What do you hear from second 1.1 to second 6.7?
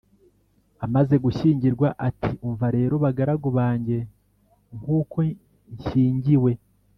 gushyingirwa ati: "Umva rero bagaragu banjye, nk'uko nshyingiwe